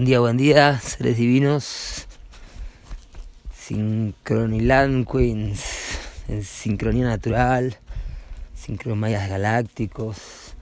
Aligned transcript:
Buen 0.00 0.06
día, 0.06 0.20
buen 0.20 0.38
día, 0.38 0.80
seres 0.80 1.18
divinos. 1.18 2.06
Sincroniland 3.54 5.06
Queens, 5.06 5.62
en 6.26 6.42
sincronía 6.42 7.04
natural, 7.04 7.76
sincromayas 8.54 9.28
galácticos, 9.28 10.54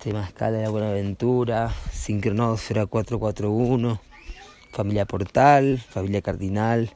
tema 0.00 0.24
escala 0.24 0.58
de 0.58 0.62
la 0.62 0.70
Buenaventura, 0.70 1.74
sincronósfera 1.90 2.86
441, 2.86 4.00
familia 4.70 5.04
portal, 5.04 5.80
familia 5.90 6.22
cardinal, 6.22 6.94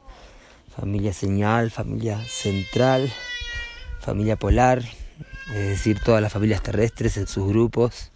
familia 0.76 1.12
señal, 1.12 1.72
familia 1.72 2.20
central, 2.28 3.12
familia 3.98 4.36
polar, 4.36 4.84
es 5.48 5.68
decir, 5.70 5.98
todas 6.04 6.22
las 6.22 6.32
familias 6.32 6.62
terrestres 6.62 7.16
en 7.16 7.26
sus 7.26 7.48
grupos 7.48 8.12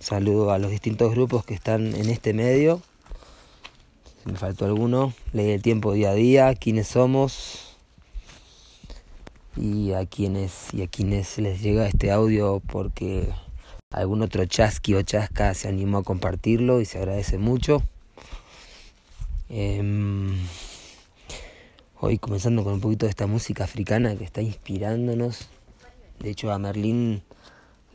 Saludo 0.00 0.50
a 0.50 0.58
los 0.58 0.70
distintos 0.70 1.12
grupos 1.12 1.44
que 1.44 1.52
están 1.52 1.94
en 1.94 2.08
este 2.08 2.32
medio. 2.32 2.80
Si 4.24 4.32
me 4.32 4.38
faltó 4.38 4.64
alguno, 4.64 5.12
leí 5.34 5.50
el 5.50 5.60
tiempo 5.60 5.92
día 5.92 6.10
a 6.10 6.14
día, 6.14 6.54
quiénes 6.54 6.88
somos 6.88 7.76
y 9.58 9.92
a 9.92 10.06
quienes 10.06 10.72
y 10.72 10.82
a 10.82 10.86
quienes 10.86 11.36
les 11.36 11.60
llega 11.60 11.86
este 11.86 12.10
audio 12.10 12.62
porque 12.66 13.28
algún 13.90 14.22
otro 14.22 14.46
chasqui 14.46 14.94
o 14.94 15.02
chasca 15.02 15.52
se 15.52 15.68
animó 15.68 15.98
a 15.98 16.02
compartirlo 16.02 16.80
y 16.80 16.86
se 16.86 16.96
agradece 16.96 17.36
mucho. 17.36 17.82
Em, 19.50 20.34
hoy 22.00 22.16
comenzando 22.16 22.64
con 22.64 22.72
un 22.72 22.80
poquito 22.80 23.04
de 23.04 23.10
esta 23.10 23.26
música 23.26 23.64
africana 23.64 24.16
que 24.16 24.24
está 24.24 24.40
inspirándonos. 24.40 25.50
De 26.20 26.30
hecho 26.30 26.50
a 26.50 26.58
Merlín 26.58 27.22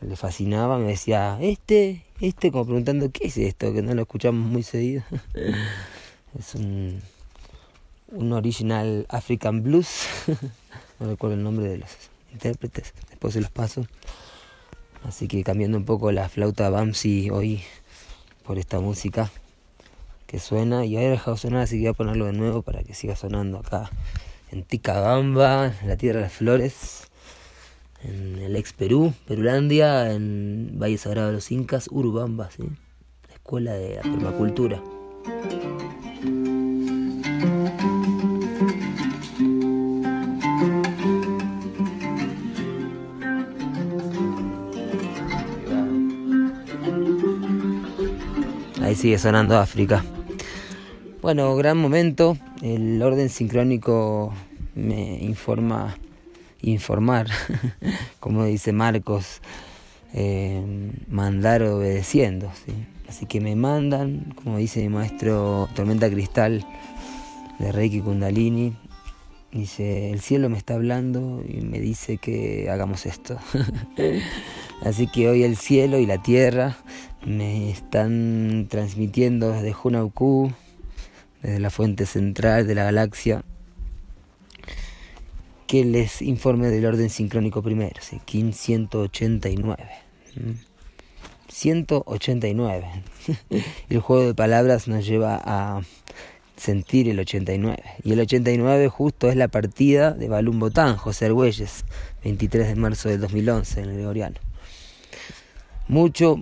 le 0.00 0.16
fascinaba, 0.16 0.78
me 0.78 0.88
decía, 0.88 1.38
este, 1.40 2.04
este, 2.20 2.50
como 2.50 2.66
preguntando, 2.66 3.10
¿qué 3.10 3.28
es 3.28 3.36
esto? 3.38 3.72
Que 3.72 3.82
no 3.82 3.94
lo 3.94 4.02
escuchamos 4.02 4.48
muy 4.48 4.62
seguido. 4.62 5.02
es 6.38 6.54
un, 6.54 7.00
un 8.08 8.32
original 8.32 9.06
African 9.08 9.62
Blues, 9.62 10.06
no 11.00 11.08
recuerdo 11.08 11.36
el 11.36 11.42
nombre 11.42 11.68
de 11.68 11.78
los 11.78 11.90
intérpretes, 12.32 12.92
después 13.10 13.34
se 13.34 13.40
los 13.40 13.50
paso. 13.50 13.86
Así 15.04 15.28
que 15.28 15.42
cambiando 15.44 15.78
un 15.78 15.84
poco 15.84 16.10
la 16.12 16.28
flauta 16.28 16.68
Bamsi 16.68 17.30
hoy 17.30 17.62
por 18.44 18.58
esta 18.58 18.80
música 18.80 19.30
que 20.26 20.40
suena 20.40 20.84
y 20.84 20.96
he 20.96 21.08
dejado 21.08 21.36
sonar, 21.36 21.62
así 21.62 21.76
que 21.76 21.82
voy 21.82 21.90
a 21.90 21.92
ponerlo 21.92 22.26
de 22.26 22.32
nuevo 22.32 22.62
para 22.62 22.82
que 22.82 22.94
siga 22.94 23.14
sonando 23.14 23.58
acá 23.58 23.90
en 24.50 24.64
Ticabamba, 24.64 25.74
la 25.84 25.96
tierra 25.96 26.18
de 26.18 26.26
las 26.26 26.32
flores 26.32 27.08
en 28.02 28.38
el 28.38 28.56
ex 28.56 28.72
Perú, 28.72 29.12
Perulandia, 29.26 30.12
en 30.12 30.78
Valle 30.78 30.98
Sagrado 30.98 31.28
de 31.28 31.34
los 31.34 31.50
Incas, 31.50 31.88
Urubamba, 31.90 32.50
¿sí? 32.50 32.62
la 33.28 33.34
escuela 33.34 33.72
de 33.74 33.98
permacultura. 34.02 34.82
Ahí 48.82 48.94
sigue 48.94 49.18
sonando 49.18 49.58
África. 49.58 50.04
Bueno, 51.20 51.56
gran 51.56 51.76
momento. 51.76 52.36
El 52.62 53.02
orden 53.02 53.28
sincrónico 53.28 54.32
me 54.76 55.18
informa 55.24 55.96
informar, 56.70 57.28
como 58.20 58.44
dice 58.44 58.72
Marcos, 58.72 59.40
eh, 60.14 60.62
mandar 61.08 61.62
obedeciendo. 61.62 62.50
¿sí? 62.64 62.72
Así 63.08 63.26
que 63.26 63.40
me 63.40 63.56
mandan, 63.56 64.34
como 64.42 64.58
dice 64.58 64.80
mi 64.80 64.88
maestro 64.88 65.68
Tormenta 65.74 66.10
Cristal 66.10 66.66
de 67.58 67.72
Reiki 67.72 68.00
Kundalini, 68.00 68.76
dice, 69.52 70.10
el 70.10 70.20
cielo 70.20 70.48
me 70.48 70.58
está 70.58 70.74
hablando 70.74 71.42
y 71.46 71.62
me 71.62 71.80
dice 71.80 72.18
que 72.18 72.68
hagamos 72.70 73.06
esto. 73.06 73.38
Así 74.82 75.06
que 75.06 75.28
hoy 75.28 75.42
el 75.42 75.56
cielo 75.56 75.98
y 75.98 76.06
la 76.06 76.22
tierra 76.22 76.76
me 77.24 77.70
están 77.70 78.66
transmitiendo 78.68 79.52
desde 79.52 79.74
Hunauku, 79.82 80.52
desde 81.42 81.60
la 81.60 81.70
fuente 81.70 82.06
central 82.06 82.66
de 82.66 82.74
la 82.74 82.84
galaxia, 82.84 83.42
que 85.66 85.84
les 85.84 86.22
informe 86.22 86.68
del 86.68 86.86
orden 86.86 87.10
sincrónico 87.10 87.62
primero, 87.62 88.00
¿sí? 88.00 88.20
189. 88.52 89.88
189. 91.48 92.86
el 93.88 94.00
juego 94.00 94.26
de 94.26 94.34
palabras 94.34 94.88
nos 94.88 95.06
lleva 95.06 95.40
a 95.44 95.82
sentir 96.56 97.08
el 97.08 97.18
89. 97.18 97.82
Y 98.02 98.12
el 98.12 98.20
89 98.20 98.88
justo 98.88 99.28
es 99.28 99.36
la 99.36 99.48
partida 99.48 100.12
de 100.12 100.28
Balún 100.28 100.58
Botán, 100.58 100.96
José 100.96 101.26
Argüelles, 101.26 101.84
23 102.24 102.68
de 102.68 102.76
marzo 102.76 103.08
del 103.08 103.20
2011 103.20 103.80
en 103.80 103.88
el 103.88 103.94
Gregoriano. 103.94 104.36
Mucho 105.88 106.40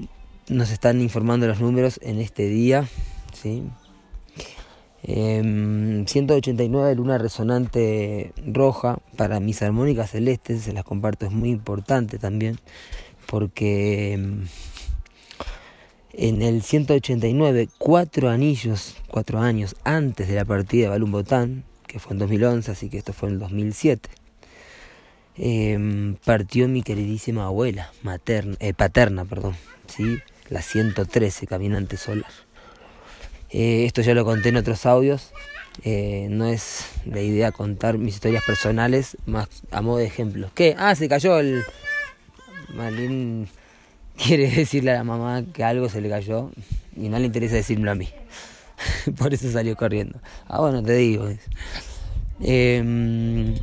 nos 0.49 0.71
están 0.71 1.01
informando 1.01 1.47
los 1.47 1.61
números 1.61 1.99
en 2.03 2.21
este 2.21 2.49
día, 2.49 2.87
¿sí? 3.33 3.65
189 5.06 6.91
em, 6.91 6.97
luna 6.97 7.19
resonante 7.19 8.32
roja 8.47 8.98
para 9.16 9.38
mis 9.38 9.60
armónicas 9.62 10.10
celestes, 10.10 10.62
se 10.62 10.72
las 10.72 10.84
comparto, 10.84 11.26
es 11.26 11.32
muy 11.32 11.50
importante 11.50 12.19
también, 12.19 12.59
porque 13.26 14.15
em, 14.15 14.47
en 16.15 16.41
el 16.41 16.62
189, 16.62 17.69
cuatro 17.76 18.31
anillos, 18.31 18.97
cuatro 19.10 19.41
años 19.41 19.76
antes 19.84 20.28
de 20.28 20.37
la 20.37 20.44
partida 20.47 20.84
de 20.84 20.91
Balún 20.91 21.12
Botán, 21.12 21.65
que 21.86 21.98
fue 21.98 22.12
en 22.12 22.21
2011, 22.21 22.71
así 22.71 22.88
que 22.88 22.97
esto 22.97 23.12
fue 23.12 23.28
en 23.28 23.34
el 23.34 23.41
2007, 23.41 24.09
em, 25.36 26.16
partió 26.25 26.66
mi 26.66 26.82
queridísima 26.82 27.44
abuela, 27.44 27.92
eh, 28.60 28.72
paterna, 28.72 29.26
perdón, 29.26 29.54
¿sí? 29.86 30.19
la 30.48 30.62
113, 30.62 31.47
caminante 31.47 31.98
solar. 31.98 32.31
Eh, 33.56 33.84
esto 33.84 34.03
ya 34.03 34.15
lo 34.15 34.25
conté 34.25 34.48
en 34.48 34.56
otros 34.56 34.84
audios. 34.84 35.31
Eh, 35.84 36.26
no 36.28 36.47
es 36.47 36.87
la 37.06 37.20
idea 37.20 37.53
contar 37.53 37.98
mis 37.98 38.16
historias 38.16 38.42
personales, 38.44 39.16
más 39.26 39.48
a 39.70 39.81
modo 39.81 39.98
de 39.98 40.06
ejemplo. 40.06 40.50
¿Qué? 40.54 40.75
Ah, 40.76 40.97
se 40.97 41.09
cayó 41.09 41.38
el. 41.38 41.62
Malin 42.75 43.47
quiere 44.16 44.50
decirle 44.50 44.91
a 44.91 44.94
la 44.94 45.04
mamá 45.04 45.44
que 45.53 45.62
algo 45.62 45.88
se 45.88 46.00
le 46.00 46.09
cayó 46.09 46.50
y 46.97 47.09
no 47.09 47.16
le 47.20 47.26
interesa 47.26 47.54
decírmelo 47.54 47.92
a 47.92 47.94
mí. 47.94 48.09
Por 49.16 49.32
eso 49.32 49.48
salió 49.53 49.76
corriendo. 49.76 50.19
Ah, 50.48 50.60
bueno, 50.60 50.82
te 50.82 50.94
digo. 50.94 51.28
Em, 52.41 53.54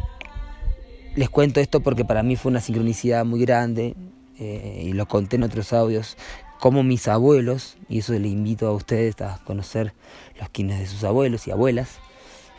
les 1.18 1.30
cuento 1.30 1.60
esto 1.60 1.82
porque 1.82 2.06
para 2.06 2.24
mí 2.24 2.38
fue 2.38 2.50
una 2.50 2.62
sincronicidad 2.62 3.26
muy 3.26 3.42
grande 3.42 3.98
eh, 4.40 4.84
y 4.86 4.94
lo 4.94 5.06
conté 5.06 5.36
en 5.36 5.44
otros 5.44 5.74
audios 5.74 6.16
como 6.62 6.84
mis 6.84 7.08
abuelos, 7.08 7.76
y 7.90 7.98
eso 7.98 8.14
le 8.14 8.28
invito 8.28 8.68
a 8.68 8.72
ustedes 8.72 9.20
a 9.22 9.40
conocer 9.46 9.94
los 10.40 10.48
quines 10.52 10.80
de 10.80 10.86
sus 10.86 11.04
abuelos 11.04 11.48
y 11.48 11.52
abuelas, 11.52 11.98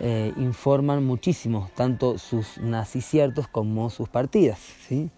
eh, 0.01 0.33
informan 0.39 1.05
muchísimo, 1.05 1.71
tanto 1.77 2.19
sus 2.19 2.59
naciciertos 2.59 3.47
como 3.47 3.91
sus 3.91 4.09
partidas, 4.09 4.59
¿sí? 4.89 5.09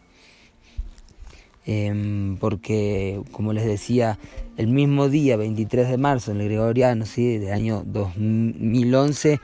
Em, 1.64 2.37
porque, 2.37 3.23
como 3.32 3.55
les 3.55 3.64
decía, 3.64 4.19
el 4.58 4.67
mismo 4.67 5.08
día, 5.08 5.38
23 5.38 5.88
de 5.88 5.97
marzo, 5.97 6.32
en 6.32 6.43
el 6.43 6.49
Gregoriano, 6.49 7.06
del 7.17 7.53
año 7.53 7.85
2011, 7.87 9.41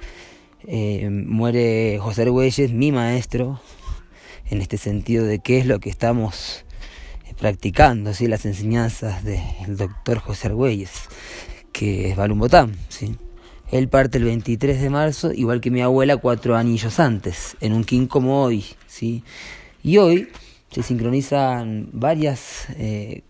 em, 0.66 1.26
muere 1.26 1.98
José 1.98 2.22
Argüelles, 2.22 2.72
mi 2.72 2.92
maestro, 2.92 3.58
en 4.50 4.60
este 4.60 4.76
sentido 4.76 5.24
de 5.24 5.38
qué 5.38 5.56
es 5.56 5.64
lo 5.64 5.80
que 5.80 5.88
estamos 5.88 6.66
practicando 7.40 8.12
¿sí? 8.12 8.28
las 8.28 8.44
enseñanzas 8.44 9.24
del 9.24 9.76
doctor 9.76 10.18
José 10.18 10.48
Argüelles, 10.48 10.90
que 11.72 12.10
es 12.10 12.16
Balumbotán. 12.16 12.76
¿sí? 12.88 13.16
Él 13.72 13.88
parte 13.88 14.18
el 14.18 14.24
23 14.24 14.80
de 14.80 14.90
marzo, 14.90 15.32
igual 15.32 15.60
que 15.60 15.70
mi 15.70 15.80
abuela, 15.80 16.18
cuatro 16.18 16.56
anillos 16.56 17.00
antes, 17.00 17.56
en 17.60 17.72
un 17.72 17.84
king 17.84 18.06
como 18.06 18.42
hoy. 18.42 18.66
¿sí? 18.86 19.24
Y 19.82 19.96
hoy 19.96 20.28
se 20.70 20.82
sincronizan 20.82 21.88
varias 21.92 22.66
eh, 22.76 23.22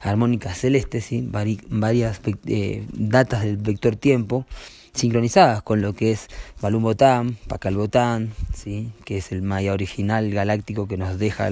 armónicas 0.00 0.58
celestes, 0.58 1.04
¿sí? 1.04 1.26
varias 1.30 2.20
eh, 2.46 2.84
datas 2.92 3.44
del 3.44 3.58
vector 3.58 3.94
tiempo 3.94 4.44
sincronizadas 4.92 5.62
con 5.62 5.80
lo 5.82 5.92
que 5.92 6.12
es 6.12 6.28
Balum 6.60 6.82
Botán, 6.82 7.36
Pacal 7.46 7.76
Botán, 7.76 8.32
¿sí? 8.54 8.90
que 9.04 9.18
es 9.18 9.32
el 9.32 9.42
maya 9.42 9.72
original 9.72 10.30
galáctico 10.30 10.88
que 10.88 10.96
nos 10.96 11.18
deja 11.18 11.50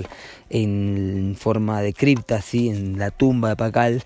en 0.50 1.37
forma 1.38 1.81
de 1.82 1.93
cripta, 1.93 2.40
¿sí? 2.43 2.69
en 2.69 2.99
la 2.99 3.11
tumba 3.11 3.50
de 3.50 3.56
Pacal. 3.56 4.02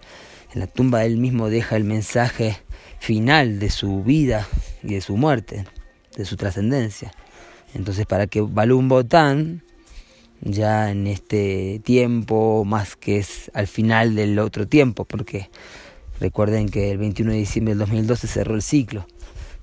En 0.54 0.60
la 0.60 0.66
tumba 0.66 1.04
él 1.04 1.16
mismo 1.16 1.48
deja 1.48 1.76
el 1.76 1.84
mensaje 1.84 2.58
final 2.98 3.58
de 3.58 3.70
su 3.70 4.02
vida 4.02 4.46
y 4.82 4.94
de 4.94 5.00
su 5.00 5.16
muerte, 5.16 5.64
de 6.16 6.24
su 6.24 6.36
trascendencia. 6.36 7.12
Entonces, 7.74 8.04
para 8.04 8.26
que 8.26 8.42
Balum 8.42 8.88
Botán, 8.88 9.62
ya 10.42 10.90
en 10.90 11.06
este 11.06 11.80
tiempo, 11.84 12.64
más 12.66 12.96
que 12.96 13.18
es 13.18 13.50
al 13.54 13.66
final 13.66 14.14
del 14.14 14.38
otro 14.38 14.68
tiempo, 14.68 15.06
porque 15.06 15.48
Recuerden 16.22 16.68
que 16.68 16.92
el 16.92 16.98
21 16.98 17.32
de 17.32 17.38
diciembre 17.38 17.72
del 17.72 17.80
2012 17.80 18.28
cerró 18.28 18.54
el 18.54 18.62
ciclo. 18.62 19.08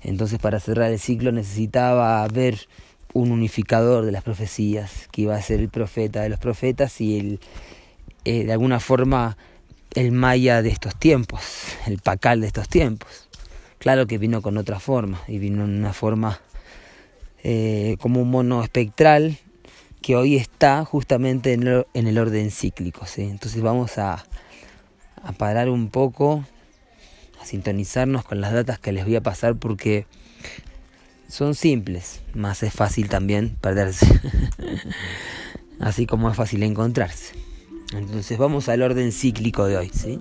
Entonces 0.02 0.38
para 0.38 0.60
cerrar 0.60 0.90
el 0.90 0.98
ciclo 0.98 1.32
necesitaba 1.32 2.26
ver 2.28 2.68
un 3.12 3.32
unificador 3.32 4.04
de 4.04 4.12
las 4.12 4.22
profecías, 4.22 5.08
que 5.10 5.22
iba 5.22 5.34
a 5.34 5.42
ser 5.42 5.60
el 5.60 5.68
profeta 5.68 6.22
de 6.22 6.28
los 6.28 6.38
profetas 6.38 7.00
y 7.00 7.18
el, 7.18 7.40
eh, 8.24 8.44
de 8.44 8.52
alguna 8.52 8.80
forma 8.80 9.36
el 9.94 10.12
maya 10.12 10.62
de 10.62 10.70
estos 10.70 10.94
tiempos, 10.96 11.42
el 11.86 11.98
pacal 11.98 12.40
de 12.40 12.46
estos 12.46 12.68
tiempos. 12.68 13.28
Claro 13.78 14.06
que 14.06 14.18
vino 14.18 14.42
con 14.42 14.56
otra 14.58 14.78
forma, 14.78 15.20
y 15.26 15.38
vino 15.38 15.64
en 15.64 15.70
una 15.70 15.92
forma 15.92 16.40
eh, 17.42 17.96
como 17.98 18.20
un 18.20 18.30
mono 18.30 18.62
espectral 18.62 19.38
que 20.02 20.16
hoy 20.16 20.36
está 20.36 20.84
justamente 20.84 21.52
en 21.52 21.66
el, 21.66 21.86
en 21.94 22.06
el 22.06 22.18
orden 22.18 22.50
cíclico. 22.50 23.06
Entonces 23.16 23.60
vamos 23.60 23.98
a, 23.98 24.24
a 25.22 25.32
parar 25.32 25.68
un 25.68 25.88
poco, 25.88 26.44
sintonizarnos 27.44 28.24
con 28.24 28.40
las 28.40 28.52
datas 28.52 28.78
que 28.78 28.92
les 28.92 29.04
voy 29.04 29.16
a 29.16 29.22
pasar 29.22 29.56
porque 29.56 30.06
son 31.28 31.54
simples, 31.54 32.20
más 32.34 32.62
es 32.62 32.72
fácil 32.72 33.08
también 33.08 33.56
perderse, 33.60 34.06
así 35.80 36.06
como 36.06 36.30
es 36.30 36.36
fácil 36.36 36.62
encontrarse. 36.62 37.34
Entonces 37.92 38.38
vamos 38.38 38.68
al 38.68 38.82
orden 38.82 39.12
cíclico 39.12 39.66
de 39.66 39.76
hoy, 39.76 39.90
¿sí? 39.92 40.20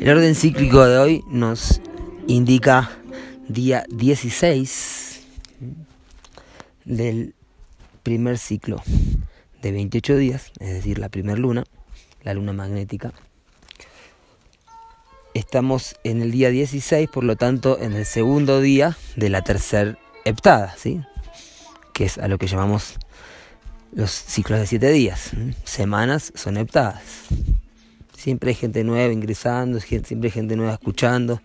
El 0.00 0.08
orden 0.10 0.34
cíclico 0.36 0.84
de 0.84 0.98
hoy 0.98 1.24
nos 1.28 1.80
indica 2.28 2.90
día 3.48 3.84
16 3.88 5.20
del 6.84 7.34
primer 8.04 8.38
ciclo 8.38 8.82
de 9.66 9.72
28 9.72 10.16
días, 10.16 10.52
es 10.60 10.68
decir, 10.68 10.98
la 10.98 11.08
primera 11.08 11.36
luna, 11.36 11.64
la 12.22 12.34
luna 12.34 12.52
magnética. 12.52 13.12
Estamos 15.34 15.96
en 16.04 16.22
el 16.22 16.30
día 16.30 16.50
16, 16.50 17.08
por 17.08 17.24
lo 17.24 17.36
tanto, 17.36 17.78
en 17.80 17.92
el 17.92 18.06
segundo 18.06 18.60
día 18.60 18.96
de 19.16 19.28
la 19.28 19.42
tercera 19.42 19.98
heptada, 20.24 20.74
¿sí? 20.78 21.00
que 21.92 22.04
es 22.04 22.18
a 22.18 22.28
lo 22.28 22.38
que 22.38 22.46
llamamos 22.46 22.94
los 23.92 24.10
ciclos 24.10 24.60
de 24.60 24.66
7 24.66 24.90
días. 24.92 25.30
Semanas 25.64 26.32
son 26.36 26.56
heptadas. 26.58 27.02
Siempre 28.16 28.50
hay 28.50 28.54
gente 28.54 28.84
nueva 28.84 29.12
ingresando, 29.12 29.80
siempre 29.80 30.28
hay 30.28 30.30
gente 30.30 30.56
nueva 30.56 30.74
escuchando. 30.74 31.42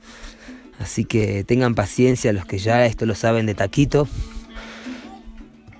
Así 0.80 1.06
que 1.06 1.44
tengan 1.44 1.76
paciencia 1.76 2.34
los 2.34 2.46
que 2.46 2.60
ya 2.60 2.86
esto 2.86 3.06
lo 3.06 3.16
saben 3.16 3.46
de 3.46 3.56
taquito. 3.56 4.08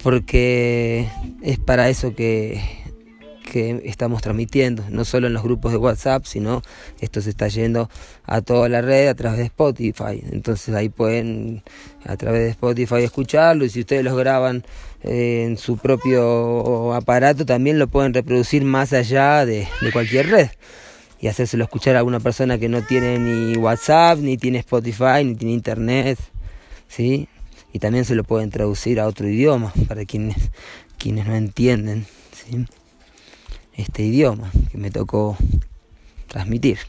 Porque 0.04 1.08
es 1.42 1.60
para 1.60 1.90
eso 1.90 2.16
que 2.16 2.62
que 3.52 3.82
estamos 3.84 4.22
transmitiendo, 4.22 4.86
no 4.90 5.04
solo 5.04 5.28
en 5.28 5.34
los 5.34 5.44
grupos 5.44 5.74
de 5.74 5.78
WhatsApp, 5.78 6.24
sino 6.26 6.62
esto 7.02 7.20
se 7.20 7.32
está 7.32 7.50
yendo 7.50 7.90
a 8.24 8.42
toda 8.42 8.70
la 8.70 8.82
red 8.82 9.10
a 9.10 9.14
través 9.14 9.40
de 9.40 9.46
Spotify. 9.46 10.24
Entonces 10.32 10.74
ahí 10.74 10.88
pueden 10.88 11.62
a 12.06 12.16
través 12.16 12.44
de 12.44 12.50
Spotify 12.52 13.04
escucharlo 13.04 13.66
y 13.66 13.70
si 13.70 13.82
ustedes 13.82 14.06
los 14.06 14.16
graban 14.16 14.64
eh, 15.04 15.44
en 15.46 15.58
su 15.58 15.78
propio 15.78 16.94
aparato 16.94 17.46
también 17.46 17.78
lo 17.78 17.88
pueden 17.88 18.14
reproducir 18.14 18.64
más 18.64 18.94
allá 18.94 19.46
de, 19.46 19.68
de 19.82 19.92
cualquier 19.92 20.30
red 20.30 20.48
y 21.20 21.28
hacérselo 21.28 21.66
escuchar 21.66 21.98
a 21.98 22.04
una 22.04 22.22
persona 22.22 22.58
que 22.58 22.70
no 22.70 22.82
tiene 22.84 23.20
ni 23.20 23.58
WhatsApp, 23.58 24.20
ni 24.20 24.38
tiene 24.38 24.60
Spotify, 24.60 25.26
ni 25.26 25.36
tiene 25.36 25.54
Internet, 25.54 26.18
¿sí? 26.88 27.28
Y 27.74 27.80
también 27.80 28.06
se 28.06 28.16
lo 28.16 28.24
pueden 28.24 28.50
traducir 28.50 29.00
a 29.00 29.08
otro 29.08 29.28
idioma 29.28 29.74
para 29.88 30.06
quienes, 30.06 30.38
quienes 30.98 31.28
no 31.28 31.36
entienden, 31.36 32.06
este 33.76 34.04
idioma 34.04 34.52
que 34.72 34.78
me 34.78 34.92
tocó 34.92 35.38
transmitir. 36.28 36.80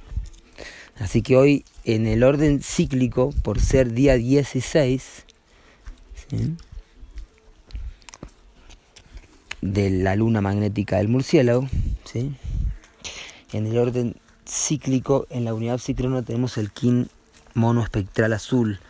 Así 0.99 1.23
que 1.23 1.37
hoy 1.37 1.65
en 1.85 2.07
el 2.07 2.23
orden 2.23 2.61
cíclico, 2.63 3.33
por 3.43 3.61
ser 3.61 3.93
día 3.93 4.15
16 4.17 5.25
de 9.61 9.91
la 9.91 10.17
luna 10.17 10.41
magnética 10.41 10.99
del 10.99 11.09
murciélago, 11.09 11.69
¿sí? 12.05 12.35
en 13.53 13.67
el 13.67 13.79
orden 13.79 14.17
cíclico, 14.47 15.27
en 15.31 15.45
la 15.45 15.55
unidad 15.55 15.79
ciclona 15.79 16.23
tenemos 16.23 16.59
el 16.59 16.71
kin 16.71 17.09
mono 17.55 17.83
espectral 17.83 18.33
azul, 18.33 18.81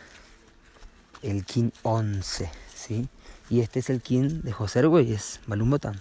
el 1.23 1.45
kin 1.45 1.73
11, 1.83 2.51
¿sí? 2.75 3.09
y 3.49 3.61
este 3.61 3.81
es 3.81 3.91
el 3.91 4.01
kin 4.03 4.43
de 4.43 4.53
José 4.53 4.81
Argüelles, 4.81 5.41
Balún 5.47 5.71
Botán 5.71 6.01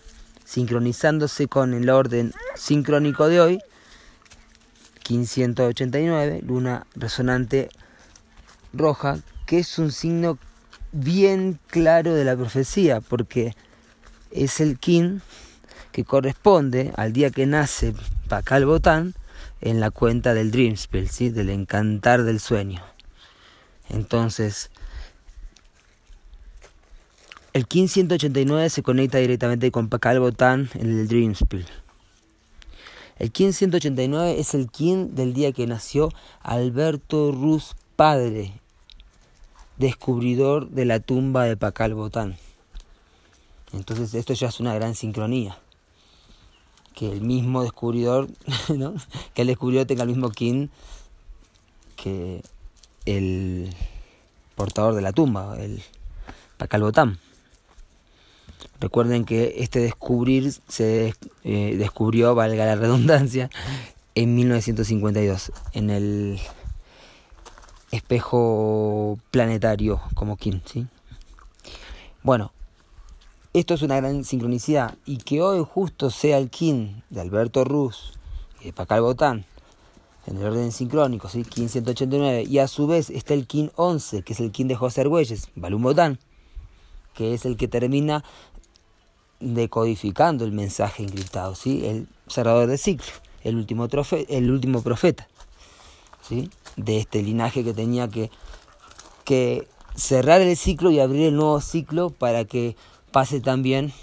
sincronizándose 0.51 1.47
con 1.47 1.73
el 1.73 1.89
orden 1.89 2.33
sincrónico 2.55 3.29
de 3.29 3.39
hoy, 3.39 3.59
1589, 5.09 6.41
luna 6.45 6.85
resonante 6.93 7.69
roja, 8.73 9.19
que 9.45 9.59
es 9.59 9.79
un 9.79 9.93
signo 9.93 10.37
bien 10.91 11.57
claro 11.67 12.13
de 12.13 12.25
la 12.25 12.35
profecía, 12.35 12.99
porque 12.99 13.55
es 14.29 14.59
el 14.59 14.77
kin 14.77 15.21
que 15.93 16.03
corresponde 16.03 16.91
al 16.97 17.13
día 17.13 17.29
que 17.29 17.45
nace 17.45 17.93
Pacal 18.27 18.65
Botán 18.65 19.13
en 19.61 19.79
la 19.79 19.89
cuenta 19.89 20.33
del 20.33 20.51
Dreamspell, 20.51 21.07
¿sí? 21.07 21.29
del 21.29 21.49
encantar 21.49 22.23
del 22.23 22.41
sueño. 22.41 22.83
Entonces, 23.87 24.69
el 27.53 27.67
KIN 27.67 27.89
189 27.89 28.69
se 28.69 28.81
conecta 28.81 29.17
directamente 29.17 29.71
con 29.71 29.89
Pacal 29.89 30.19
Botán 30.19 30.69
en 30.75 30.89
el 30.99 31.07
Dreamspiel. 31.07 31.65
El 33.19 33.31
KIN 33.31 33.51
189 33.51 34.39
es 34.39 34.53
el 34.53 34.69
KIN 34.69 35.15
del 35.15 35.33
día 35.33 35.51
que 35.51 35.67
nació 35.67 36.13
Alberto 36.41 37.31
Ruz 37.31 37.75
padre, 37.97 38.53
descubridor 39.77 40.69
de 40.69 40.85
la 40.85 41.01
tumba 41.01 41.43
de 41.43 41.57
Pacal 41.57 41.93
Botán. 41.93 42.37
Entonces 43.73 44.13
esto 44.13 44.33
ya 44.33 44.47
es 44.47 44.59
una 44.59 44.73
gran 44.73 44.95
sincronía. 44.95 45.57
Que 46.95 47.11
el 47.11 47.21
mismo 47.21 47.63
descubridor, 47.63 48.29
¿no? 48.69 48.93
que 49.33 49.41
el 49.41 49.49
descubridor 49.49 49.85
tenga 49.85 50.03
el 50.03 50.09
mismo 50.09 50.29
kin 50.29 50.69
que 51.95 52.41
el 53.05 53.75
portador 54.55 54.95
de 54.95 55.01
la 55.01 55.11
tumba, 55.11 55.57
el 55.59 55.83
Pacal 56.57 56.81
Botán. 56.81 57.19
Recuerden 58.79 59.25
que 59.25 59.55
este 59.57 59.79
descubrir 59.79 60.53
se 60.67 61.13
eh, 61.43 61.75
descubrió, 61.77 62.35
valga 62.35 62.65
la 62.65 62.75
redundancia, 62.75 63.49
en 64.15 64.35
1952 64.35 65.51
en 65.73 65.89
el 65.89 66.39
espejo 67.91 69.17
planetario 69.31 70.01
como 70.13 70.37
Kim, 70.37 70.61
¿sí? 70.65 70.87
Bueno, 72.23 72.51
esto 73.53 73.73
es 73.73 73.81
una 73.81 73.97
gran 73.97 74.23
sincronicidad 74.23 74.95
y 75.05 75.17
que 75.17 75.41
hoy 75.41 75.65
justo 75.69 76.09
sea 76.09 76.37
el 76.37 76.49
Kim 76.49 77.01
de 77.09 77.21
Alberto 77.21 77.63
Ruz 77.63 78.13
y 78.61 78.65
de 78.65 78.73
Pacal 78.73 79.01
Botán 79.01 79.45
en 80.27 80.37
el 80.37 80.45
orden 80.45 80.71
sincrónico, 80.71 81.29
¿sí? 81.29 81.43
Kim 81.43 81.67
189 81.67 82.43
y 82.47 82.59
a 82.59 82.67
su 82.67 82.87
vez 82.87 83.09
está 83.09 83.33
el 83.33 83.47
Kim 83.47 83.69
11 83.75 84.23
que 84.23 84.33
es 84.33 84.39
el 84.39 84.51
Kim 84.51 84.67
de 84.67 84.75
José 84.75 85.01
Argüelles, 85.01 85.49
Balún 85.55 85.81
Botán 85.81 86.19
que 87.13 87.33
es 87.33 87.45
el 87.45 87.57
que 87.57 87.67
termina 87.67 88.23
decodificando 89.41 90.45
el 90.45 90.51
mensaje 90.51 91.03
encriptado, 91.03 91.55
¿sí? 91.55 91.85
el 91.85 92.07
cerrador 92.27 92.67
de 92.67 92.77
ciclo, 92.77 93.11
el 93.43 93.55
último, 93.55 93.87
el 94.29 94.51
último 94.51 94.81
profeta 94.81 95.27
¿sí? 96.21 96.49
de 96.77 96.99
este 96.99 97.21
linaje 97.21 97.63
que 97.63 97.73
tenía 97.73 98.07
que, 98.07 98.31
que 99.25 99.67
cerrar 99.95 100.41
el 100.41 100.55
ciclo 100.55 100.91
y 100.91 100.99
abrir 100.99 101.27
el 101.27 101.35
nuevo 101.35 101.59
ciclo 101.59 102.09
para 102.09 102.45
que 102.45 102.75
pase 103.11 103.41
también 103.41 103.93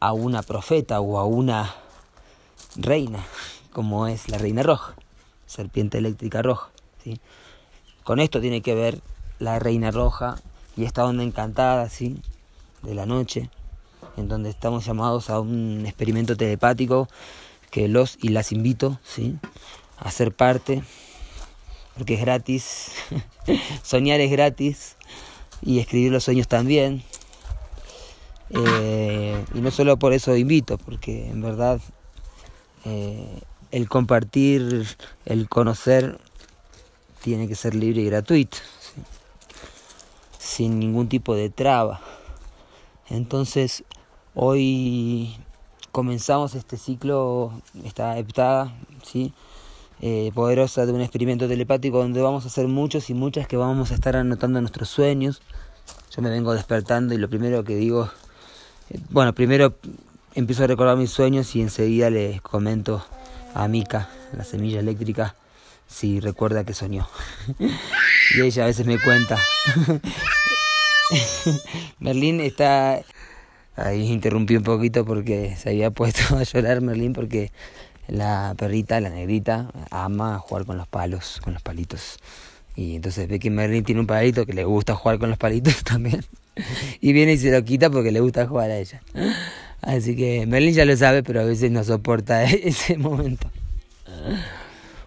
a 0.00 0.12
una 0.12 0.42
profeta 0.42 1.00
o 1.00 1.18
a 1.18 1.24
una 1.24 1.74
reina, 2.76 3.24
como 3.72 4.06
es 4.06 4.28
la 4.28 4.38
reina 4.38 4.62
roja, 4.62 4.94
serpiente 5.46 5.98
eléctrica 5.98 6.42
roja. 6.42 6.70
¿sí? 7.02 7.20
Con 8.04 8.20
esto 8.20 8.40
tiene 8.40 8.62
que 8.62 8.74
ver 8.74 9.00
la 9.38 9.58
reina 9.58 9.90
roja 9.90 10.36
y 10.76 10.84
esta 10.84 11.04
onda 11.04 11.24
encantada 11.24 11.88
¿sí? 11.88 12.20
de 12.82 12.94
la 12.94 13.06
noche, 13.06 13.50
en 14.18 14.28
donde 14.28 14.50
estamos 14.50 14.84
llamados 14.84 15.30
a 15.30 15.40
un 15.40 15.84
experimento 15.86 16.36
telepático 16.36 17.08
que 17.70 17.88
los 17.88 18.18
y 18.20 18.28
las 18.28 18.52
invito 18.52 18.98
¿sí? 19.04 19.38
a 19.96 20.10
ser 20.10 20.32
parte, 20.32 20.82
porque 21.96 22.14
es 22.14 22.20
gratis, 22.20 22.92
soñar 23.82 24.20
es 24.20 24.30
gratis 24.30 24.96
y 25.62 25.78
escribir 25.78 26.12
los 26.12 26.24
sueños 26.24 26.48
también. 26.48 27.02
Eh, 28.50 29.44
y 29.54 29.60
no 29.60 29.70
solo 29.70 29.98
por 29.98 30.12
eso 30.12 30.34
invito, 30.34 30.78
porque 30.78 31.28
en 31.28 31.42
verdad 31.42 31.80
eh, 32.84 33.40
el 33.70 33.88
compartir, 33.88 34.86
el 35.26 35.48
conocer, 35.48 36.18
tiene 37.22 37.48
que 37.48 37.56
ser 37.56 37.74
libre 37.74 38.00
y 38.00 38.06
gratuito, 38.06 38.58
sin 40.38 40.78
ningún 40.78 41.08
tipo 41.08 41.34
de 41.34 41.50
traba. 41.50 42.00
Entonces, 43.10 43.84
Hoy 44.40 45.34
comenzamos 45.90 46.54
este 46.54 46.76
ciclo, 46.76 47.60
esta 47.84 48.16
heptada, 48.18 48.72
¿sí? 49.02 49.32
Eh, 50.00 50.30
poderosa 50.32 50.86
de 50.86 50.92
un 50.92 51.00
experimento 51.00 51.48
telepático 51.48 51.98
donde 51.98 52.22
vamos 52.22 52.44
a 52.44 52.46
hacer 52.46 52.68
muchos 52.68 53.10
y 53.10 53.14
muchas 53.14 53.48
que 53.48 53.56
vamos 53.56 53.90
a 53.90 53.94
estar 53.94 54.14
anotando 54.14 54.60
nuestros 54.60 54.90
sueños. 54.90 55.42
Yo 56.14 56.22
me 56.22 56.30
vengo 56.30 56.54
despertando 56.54 57.14
y 57.14 57.18
lo 57.18 57.28
primero 57.28 57.64
que 57.64 57.74
digo, 57.74 58.12
eh, 58.90 59.00
bueno, 59.10 59.34
primero 59.34 59.74
empiezo 60.36 60.62
a 60.62 60.68
recordar 60.68 60.96
mis 60.96 61.10
sueños 61.10 61.56
y 61.56 61.60
enseguida 61.60 62.08
les 62.08 62.40
comento 62.40 63.04
a 63.54 63.66
Mika, 63.66 64.08
la 64.36 64.44
semilla 64.44 64.78
eléctrica, 64.78 65.34
si 65.88 66.20
recuerda 66.20 66.62
que 66.62 66.74
soñó. 66.74 67.08
y 67.58 68.40
ella 68.40 68.62
a 68.62 68.66
veces 68.66 68.86
me 68.86 69.00
cuenta. 69.00 69.36
Merlín 71.98 72.40
está... 72.40 73.02
Ahí 73.78 74.10
interrumpí 74.10 74.56
un 74.56 74.64
poquito 74.64 75.04
porque 75.04 75.54
se 75.56 75.70
había 75.70 75.90
puesto 75.92 76.36
a 76.36 76.42
llorar 76.42 76.80
Merlín 76.80 77.12
porque 77.12 77.52
la 78.08 78.54
perrita, 78.58 79.00
la 79.00 79.10
negrita, 79.10 79.70
ama 79.90 80.38
jugar 80.38 80.64
con 80.64 80.76
los 80.78 80.88
palos, 80.88 81.40
con 81.42 81.52
los 81.52 81.62
palitos. 81.62 82.18
Y 82.74 82.96
entonces 82.96 83.28
ve 83.28 83.38
que 83.38 83.50
Merlin 83.50 83.84
tiene 83.84 84.00
un 84.00 84.06
palito 84.06 84.46
que 84.46 84.52
le 84.52 84.64
gusta 84.64 84.94
jugar 84.94 85.18
con 85.18 85.30
los 85.30 85.38
palitos 85.38 85.82
también. 85.84 86.24
Y 87.00 87.12
viene 87.12 87.34
y 87.34 87.38
se 87.38 87.52
lo 87.52 87.64
quita 87.64 87.88
porque 87.88 88.10
le 88.10 88.20
gusta 88.20 88.46
jugar 88.46 88.70
a 88.70 88.78
ella. 88.78 89.00
Así 89.80 90.16
que 90.16 90.44
Merlin 90.46 90.74
ya 90.74 90.84
lo 90.84 90.96
sabe, 90.96 91.22
pero 91.22 91.40
a 91.40 91.44
veces 91.44 91.70
no 91.70 91.84
soporta 91.84 92.42
ese 92.44 92.98
momento. 92.98 93.48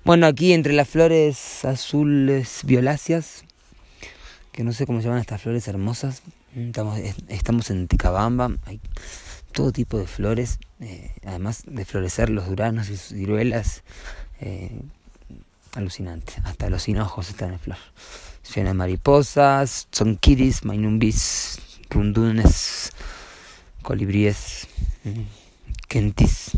Bueno, 0.05 0.27
aquí 0.27 0.53
entre 0.53 0.73
las 0.73 0.87
flores 0.87 1.65
azules 1.65 2.61
violáceas, 2.63 3.43
que 4.53 4.63
no 4.63 4.71
sé 4.71 4.85
cómo 4.85 5.01
se 5.01 5.05
llaman 5.05 5.21
estas 5.21 5.41
flores 5.41 5.67
hermosas, 5.67 6.23
estamos, 6.55 7.00
estamos 7.27 7.70
en 7.70 7.88
Ticabamba, 7.88 8.51
hay 8.65 8.79
todo 9.51 9.72
tipo 9.72 9.98
de 9.98 10.08
flores, 10.08 10.60
eh, 10.79 11.12
además 11.25 11.63
de 11.65 11.86
florecer 11.86 12.29
los 12.29 12.48
duranos 12.48 12.89
y 12.89 12.98
sus 12.98 13.17
ciruelas, 13.17 13.84
eh, 14.39 14.81
alucinante, 15.74 16.34
hasta 16.43 16.70
los 16.70 16.88
hinojos 16.88 17.29
están 17.29 17.53
en 17.53 17.60
flor. 17.60 17.77
Llena 18.55 18.70
de 18.70 18.74
mariposas, 18.74 19.88
son 19.91 20.17
kiris, 20.17 20.65
mainumbis, 20.65 21.60
rundunes, 21.89 22.91
colibríes, 23.81 24.67
kentis. 25.88 26.51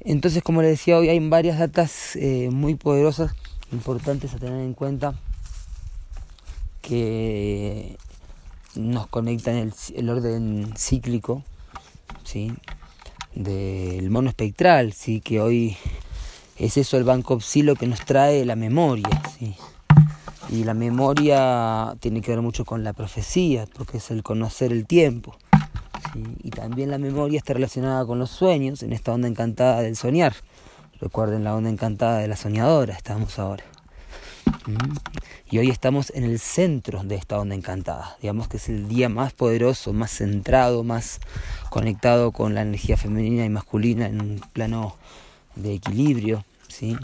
Entonces, 0.00 0.42
como 0.42 0.62
les 0.62 0.70
decía, 0.70 0.96
hoy 0.96 1.10
hay 1.10 1.28
varias 1.28 1.58
datas 1.58 2.16
eh, 2.16 2.48
muy 2.50 2.74
poderosas, 2.74 3.32
importantes 3.70 4.32
a 4.32 4.38
tener 4.38 4.60
en 4.60 4.72
cuenta, 4.72 5.14
que 6.80 7.96
nos 8.74 9.06
conectan 9.08 9.56
el, 9.56 9.72
el 9.94 10.10
orden 10.10 10.72
cíclico 10.76 11.42
¿sí? 12.24 12.52
del 13.34 14.10
mono 14.10 14.28
espectral, 14.28 14.92
¿sí? 14.92 15.20
que 15.20 15.40
hoy 15.40 15.76
es 16.56 16.76
eso 16.76 16.96
el 16.96 17.04
banco 17.04 17.40
psilo 17.40 17.74
que 17.74 17.86
nos 17.86 18.04
trae 18.04 18.44
la 18.44 18.56
memoria. 18.56 19.08
¿sí? 19.38 19.54
Y 20.50 20.64
la 20.64 20.74
memoria 20.74 21.94
tiene 22.00 22.20
que 22.20 22.32
ver 22.32 22.42
mucho 22.42 22.64
con 22.64 22.82
la 22.82 22.92
profecía, 22.92 23.66
porque 23.74 23.98
es 23.98 24.10
el 24.10 24.22
conocer 24.22 24.72
el 24.72 24.86
tiempo. 24.86 25.36
Y 26.42 26.50
también 26.50 26.90
la 26.90 26.98
memoria 26.98 27.38
está 27.38 27.54
relacionada 27.54 28.04
con 28.04 28.18
los 28.18 28.30
sueños, 28.30 28.82
en 28.82 28.92
esta 28.92 29.12
onda 29.12 29.28
encantada 29.28 29.80
del 29.80 29.96
soñar. 29.96 30.34
Recuerden 31.00 31.44
la 31.44 31.54
onda 31.54 31.70
encantada 31.70 32.18
de 32.18 32.28
la 32.28 32.36
soñadora, 32.36 32.94
estamos 32.94 33.38
ahora. 33.38 33.64
Y 35.50 35.58
hoy 35.58 35.68
estamos 35.68 36.10
en 36.14 36.24
el 36.24 36.38
centro 36.38 37.02
de 37.02 37.16
esta 37.16 37.38
onda 37.40 37.54
encantada. 37.54 38.16
Digamos 38.20 38.48
que 38.48 38.58
es 38.58 38.68
el 38.68 38.88
día 38.88 39.08
más 39.08 39.32
poderoso, 39.32 39.92
más 39.92 40.12
centrado, 40.12 40.84
más 40.84 41.20
conectado 41.70 42.32
con 42.32 42.54
la 42.54 42.62
energía 42.62 42.96
femenina 42.96 43.44
y 43.44 43.48
masculina 43.48 44.06
en 44.06 44.20
un 44.20 44.40
plano 44.52 44.96
de 45.56 45.74
equilibrio. 45.74 46.44
¿sí? 46.68 46.96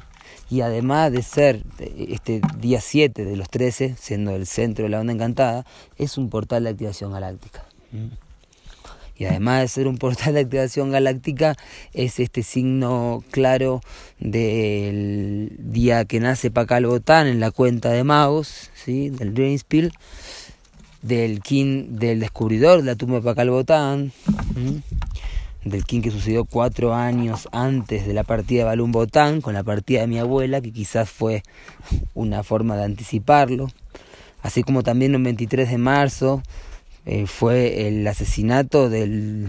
Y 0.49 0.61
además 0.61 1.13
de 1.13 1.23
ser 1.23 1.63
este 1.79 2.41
día 2.59 2.81
7 2.81 3.25
de 3.25 3.37
los 3.37 3.51
13, 3.51 3.97
siendo 3.99 4.31
el 4.31 4.47
centro 4.47 4.85
de 4.85 4.91
la 4.91 5.01
onda 5.01 5.13
encantada, 5.13 5.67
es 5.97 6.19
un 6.19 6.31
portal 6.31 6.65
de 6.65 6.71
activación 6.71 7.13
galáctica. 7.13 7.65
Y 9.19 9.25
además 9.25 9.63
de 9.63 9.69
ser 9.69 9.89
un 9.89 9.97
portal 9.99 10.35
de 10.35 10.41
activación 10.41 10.91
galáctica, 10.91 11.57
es 11.93 12.21
este 12.21 12.43
signo 12.43 13.25
claro 13.31 13.81
del 14.19 15.53
día 15.59 16.05
que 16.05 16.21
nace 16.21 16.51
Pacal 16.51 16.87
Botán 16.87 17.27
en 17.27 17.41
la 17.41 17.51
cuenta 17.51 17.91
de 17.91 18.05
magos, 18.05 18.71
¿sí? 18.75 19.09
del 19.11 19.33
Dreamspiel, 19.33 19.93
del 21.03 21.41
king, 21.41 21.99
del 21.99 22.21
descubridor 22.21 22.81
de 22.81 22.87
la 22.87 22.97
tumba 22.97 23.17
de 23.17 23.23
Pacal 23.23 23.51
Botán, 23.51 24.13
del 25.65 25.85
king 25.85 26.03
que 26.03 26.11
sucedió 26.11 26.45
cuatro 26.45 26.95
años 26.95 27.49
antes 27.53 28.07
de 28.07 28.13
la 28.13 28.23
partida 28.25 28.61
de 28.61 28.65
Balún 28.65 28.93
Botán, 28.93 29.41
con 29.41 29.55
la 29.55 29.63
partida 29.63 30.01
de 30.01 30.09
mi 30.09 30.19
abuela, 30.19 30.61
que 30.61 30.73
quizás 30.73 31.09
fue 31.09 31.43
una 32.15 32.43
forma 32.43 32.77
de 32.77 32.85
anticiparlo, 32.85 33.69
así 34.43 34.63
como 34.63 34.83
también 34.83 35.17
un 35.17 35.23
23 35.23 35.71
de 35.71 35.79
marzo 35.79 36.43
eh, 37.07 37.27
fue 37.27 37.87
el 37.87 38.07
asesinato 38.07 38.91
del 38.91 39.49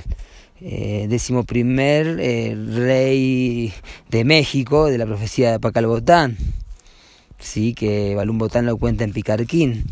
eh, 0.62 1.08
decimoprimer 1.10 2.18
eh, 2.20 2.56
rey 2.56 3.74
de 4.10 4.24
México 4.26 4.86
de 4.86 5.00
la 5.00 5.08
profecía 5.08 5.52
de 5.52 5.60
Pacal 5.60 5.88
Botán, 5.88 6.38
sí, 7.40 7.74
que 7.74 8.14
Balún 8.14 8.38
Botán 8.38 8.68
lo 8.68 8.78
cuenta 8.78 9.04
en 9.04 9.12
Picarquín 9.12 9.86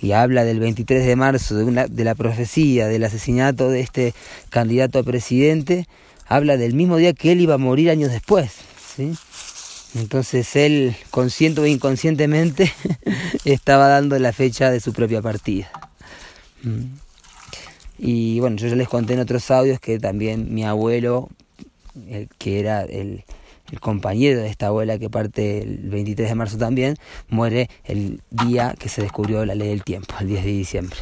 y 0.00 0.12
habla 0.12 0.44
del 0.44 0.58
23 0.58 1.06
de 1.06 1.14
marzo 1.16 1.54
de 1.54 2.04
la 2.04 2.14
profecía 2.16 2.88
del 2.88 3.04
asesinato 3.04 3.70
de 3.70 3.80
este 3.80 4.12
candidato 4.50 4.98
a 4.98 5.04
presidente, 5.04 5.86
habla 6.26 6.56
del 6.56 6.74
mismo 6.74 6.96
día 6.96 7.12
que 7.12 7.30
él 7.30 7.40
iba 7.40 7.54
a 7.54 7.58
morir 7.58 7.90
años 7.90 8.10
después, 8.10 8.50
¿sí? 8.96 9.12
Entonces 9.94 10.56
él, 10.56 10.96
consciente 11.10 11.60
o 11.60 11.66
inconscientemente, 11.66 12.72
estaba 13.44 13.86
dando 13.86 14.18
la 14.18 14.32
fecha 14.32 14.70
de 14.70 14.80
su 14.80 14.92
propia 14.92 15.22
partida. 15.22 15.70
Y 17.98 18.40
bueno, 18.40 18.56
yo 18.56 18.68
ya 18.68 18.76
les 18.76 18.88
conté 18.88 19.14
en 19.14 19.20
otros 19.20 19.50
audios 19.50 19.80
que 19.80 19.98
también 19.98 20.52
mi 20.54 20.64
abuelo, 20.64 21.30
que 22.38 22.60
era 22.60 22.82
el, 22.82 23.24
compañero 23.80 24.40
de 24.40 24.48
esta 24.48 24.68
abuela 24.68 24.96
que 24.98 25.10
parte 25.10 25.62
el 25.62 25.90
23 25.90 26.28
de 26.28 26.34
marzo 26.34 26.58
también, 26.58 26.96
muere 27.28 27.68
el 27.84 28.20
día 28.30 28.74
que 28.78 28.88
se 28.88 29.02
descubrió 29.02 29.44
la 29.44 29.56
ley 29.56 29.68
del 29.68 29.82
tiempo, 29.82 30.14
el 30.20 30.28
10 30.28 30.44
de 30.44 30.50
diciembre. 30.50 30.96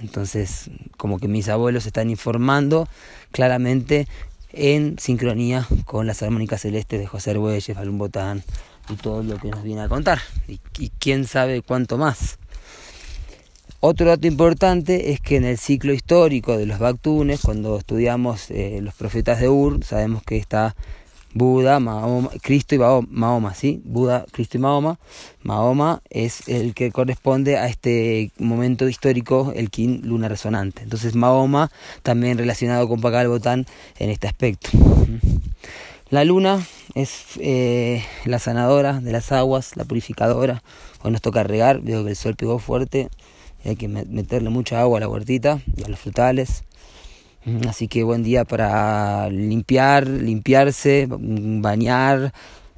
Entonces, 0.00 0.70
como 0.96 1.18
que 1.18 1.28
mis 1.28 1.48
abuelos 1.48 1.84
están 1.84 2.10
informando 2.10 2.88
claramente 3.32 4.08
en 4.52 4.98
sincronía 4.98 5.66
con 5.84 6.06
las 6.06 6.22
armónicas 6.22 6.62
celestes 6.62 6.98
de 7.00 7.06
José 7.06 7.32
Arguelles, 7.32 7.70
Falun 7.74 7.98
Botán 7.98 8.42
y 8.88 8.96
todo 8.96 9.22
lo 9.22 9.36
que 9.36 9.50
nos 9.50 9.62
viene 9.62 9.82
a 9.82 9.88
contar. 9.88 10.20
y 10.48 10.90
quién 10.98 11.26
sabe 11.26 11.62
cuánto 11.62 11.98
más. 11.98 12.38
Otro 13.84 14.06
dato 14.06 14.28
importante 14.28 15.10
es 15.10 15.20
que 15.20 15.34
en 15.34 15.44
el 15.44 15.58
ciclo 15.58 15.92
histórico 15.92 16.56
de 16.56 16.66
los 16.66 16.78
Bactunes, 16.78 17.40
cuando 17.40 17.76
estudiamos 17.76 18.48
eh, 18.52 18.78
los 18.80 18.94
profetas 18.94 19.40
de 19.40 19.48
Ur, 19.48 19.84
sabemos 19.84 20.22
que 20.22 20.36
está 20.36 20.76
Buda, 21.34 21.80
Cristo 22.42 22.76
y 22.76 22.78
Mahoma, 22.78 23.54
¿sí? 23.54 23.82
Buda, 23.84 24.24
Cristo 24.30 24.56
y 24.56 24.60
Mahoma. 24.60 25.00
Mahoma 25.42 26.00
es 26.10 26.46
el 26.46 26.74
que 26.74 26.92
corresponde 26.92 27.56
a 27.56 27.66
este 27.66 28.30
momento 28.38 28.88
histórico, 28.88 29.52
el 29.56 29.68
Kin 29.68 30.02
luna 30.04 30.28
resonante. 30.28 30.84
Entonces 30.84 31.16
Mahoma 31.16 31.68
también 32.04 32.38
relacionado 32.38 32.86
con 32.86 33.00
Pacal 33.00 33.26
Botán 33.26 33.66
en 33.98 34.10
este 34.10 34.28
aspecto. 34.28 34.70
La 36.08 36.24
luna 36.24 36.64
es 36.94 37.24
eh, 37.40 38.04
la 38.26 38.38
sanadora 38.38 39.00
de 39.00 39.10
las 39.10 39.32
aguas, 39.32 39.76
la 39.76 39.84
purificadora. 39.84 40.62
Hoy 41.02 41.10
nos 41.10 41.20
toca 41.20 41.42
regar, 41.42 41.80
veo 41.80 42.04
que 42.04 42.10
el 42.10 42.16
sol 42.16 42.36
pegó 42.36 42.60
fuerte 42.60 43.08
hay 43.64 43.76
que 43.76 43.88
meterle 43.88 44.50
mucha 44.50 44.80
agua 44.80 44.98
a 44.98 45.00
la 45.00 45.08
huertita 45.08 45.60
y 45.76 45.84
a 45.84 45.88
los 45.88 45.98
frutales. 45.98 46.64
Mm, 47.44 47.68
así 47.68 47.88
que 47.88 48.04
buen 48.04 48.22
día 48.22 48.44
para 48.44 49.28
limpiar, 49.30 50.06
limpiarse, 50.06 51.08
bañar, 51.08 52.32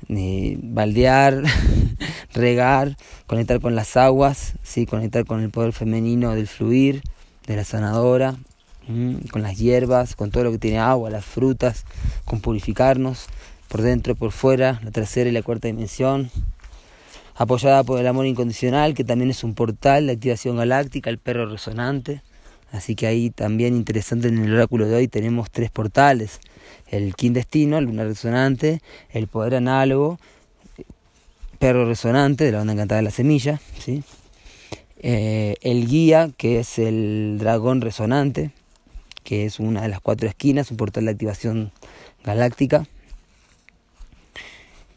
eh, 0.09 0.59
baldear, 0.63 1.43
regar, 2.35 2.97
conectar 3.27 3.61
con 3.61 3.75
las 3.75 3.97
aguas, 3.97 4.55
¿sí? 4.63 4.87
conectar 4.87 5.25
con 5.27 5.41
el 5.41 5.51
poder 5.51 5.73
femenino 5.73 6.35
del 6.35 6.47
fluir, 6.47 7.03
de 7.47 7.57
la 7.57 7.65
sanadora, 7.65 8.37
mm, 8.89 9.29
con 9.31 9.43
las 9.43 9.59
hierbas, 9.59 10.15
con 10.17 10.31
todo 10.31 10.45
lo 10.45 10.53
que 10.53 10.59
tiene 10.59 10.79
agua, 10.79 11.11
las 11.11 11.25
frutas, 11.25 11.85
con 12.25 12.41
purificarnos 12.41 13.27
por 13.69 13.83
dentro 13.83 14.13
y 14.13 14.17
por 14.17 14.33
fuera, 14.33 14.81
la 14.83 14.91
tercera 14.91 15.29
y 15.29 15.33
la 15.33 15.43
cuarta 15.43 15.69
dimensión 15.69 16.31
apoyada 17.35 17.83
por 17.85 18.01
el 18.01 18.07
amor 18.07 18.27
incondicional, 18.27 18.95
que 18.95 19.05
también 19.05 19.31
es 19.31 19.45
un 19.45 19.55
portal 19.55 20.07
de 20.07 20.13
activación 20.13 20.57
galáctica, 20.57 21.11
el 21.11 21.19
perro 21.19 21.47
resonante. 21.47 22.23
Así 22.73 22.95
que 22.97 23.07
ahí 23.07 23.31
también 23.31 23.77
interesante 23.77 24.29
en 24.29 24.39
el 24.39 24.55
oráculo 24.55 24.87
de 24.87 24.97
hoy 24.97 25.09
tenemos 25.09 25.51
tres 25.51 25.71
portales. 25.71 26.41
El 26.89 27.15
King 27.15 27.33
Destino, 27.33 27.81
Luna 27.81 28.05
Resonante, 28.05 28.81
el 29.11 29.29
Poder 29.29 29.57
Análogo, 29.57 30.19
Perro 31.59 31.87
Resonante, 31.87 32.45
de 32.45 32.53
la 32.53 32.61
onda 32.61 32.73
encantada 32.73 32.99
de 32.99 33.05
la 33.05 33.11
semilla, 33.11 33.61
¿sí? 33.79 34.03
Eh, 35.07 35.57
el 35.61 35.87
guía, 35.87 36.31
que 36.37 36.61
es 36.61 36.79
el 36.79 37.37
dragón 37.39 37.81
resonante, 37.81 38.53
que 39.23 39.45
es 39.45 39.61
una 39.61 39.83
de 39.83 39.89
las 39.89 40.01
cuatro 40.01 40.29
esquinas, 40.29 40.71
un 40.71 40.77
portal 40.77 41.05
de 41.05 41.11
activación 41.11 41.73
galáctica. 42.25 42.87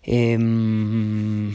Em, 0.04 1.54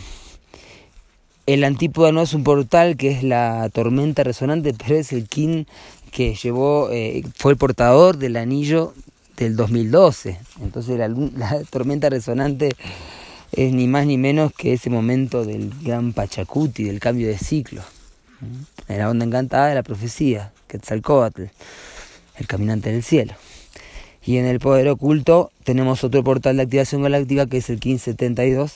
el 1.46 1.64
antípoda 1.64 2.12
no 2.12 2.22
es 2.22 2.34
un 2.34 2.44
portal 2.44 2.96
que 2.96 3.10
es 3.10 3.22
la 3.22 3.68
tormenta 3.72 4.22
resonante, 4.22 4.74
pero 4.74 4.96
es 4.96 5.12
el 5.12 5.28
kin 5.28 5.66
que 6.10 6.34
llevó, 6.34 6.90
eh, 6.92 7.24
fue 7.34 7.52
el 7.52 7.58
portador 7.58 8.18
del 8.18 8.36
anillo 8.36 8.94
del 9.36 9.56
2012. 9.56 10.38
Entonces 10.62 10.98
la, 11.36 11.62
tormenta 11.70 12.10
resonante 12.10 12.70
es 13.52 13.72
ni 13.72 13.88
más 13.88 14.06
ni 14.06 14.18
menos 14.18 14.52
que 14.52 14.74
ese 14.74 14.90
momento 14.90 15.44
del 15.44 15.72
gran 15.82 16.12
Pachacuti, 16.12 16.84
del 16.84 17.00
cambio 17.00 17.28
de 17.28 17.38
ciclo. 17.38 17.82
La 18.88 19.08
onda 19.08 19.24
encantada 19.24 19.68
de 19.68 19.76
la 19.76 19.82
profecía, 19.82 20.52
Quetzalcoatl, 20.66 21.44
el 22.36 22.46
caminante 22.46 22.90
del 22.90 23.02
cielo. 23.02 23.34
Y 24.24 24.36
en 24.36 24.46
el 24.46 24.58
poder 24.58 24.88
oculto 24.88 25.50
tenemos 25.64 26.04
otro 26.04 26.22
portal 26.22 26.56
de 26.56 26.64
activación 26.64 27.02
galáctica 27.02 27.46
que 27.46 27.58
es 27.58 27.70
el 27.70 27.76
1572, 27.76 28.74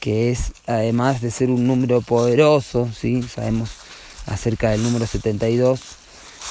que 0.00 0.30
es 0.30 0.52
además 0.66 1.20
de 1.20 1.30
ser 1.30 1.50
un 1.50 1.66
número 1.66 2.00
poderoso, 2.00 2.88
¿sí? 2.92 3.22
sabemos 3.22 3.70
acerca 4.26 4.70
del 4.70 4.82
número 4.82 5.06
72, 5.06 5.80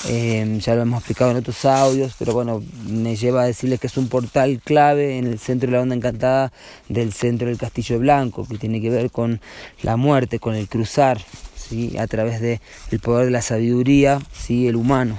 eh, 0.07 0.59
ya 0.61 0.75
lo 0.75 0.83
hemos 0.83 0.99
explicado 0.99 1.31
en 1.31 1.37
otros 1.37 1.65
audios, 1.65 2.13
pero 2.17 2.33
bueno, 2.33 2.63
me 2.87 3.15
lleva 3.15 3.41
a 3.41 3.45
decirles 3.45 3.79
que 3.79 3.87
es 3.87 3.97
un 3.97 4.07
portal 4.07 4.61
clave 4.63 5.17
en 5.17 5.27
el 5.27 5.39
centro 5.39 5.69
de 5.69 5.77
la 5.77 5.81
onda 5.81 5.95
encantada 5.95 6.53
del 6.87 7.11
centro 7.11 7.47
del 7.47 7.57
Castillo 7.57 7.99
Blanco, 7.99 8.45
que 8.47 8.57
tiene 8.57 8.81
que 8.81 8.89
ver 8.89 9.11
con 9.11 9.41
la 9.81 9.97
muerte, 9.97 10.39
con 10.39 10.55
el 10.55 10.69
cruzar, 10.69 11.19
¿sí? 11.55 11.97
a 11.97 12.07
través 12.07 12.39
del 12.39 12.61
el 12.91 12.99
poder 12.99 13.25
de 13.25 13.31
la 13.31 13.41
sabiduría, 13.41 14.21
¿sí? 14.31 14.67
el 14.67 14.75
humano. 14.75 15.17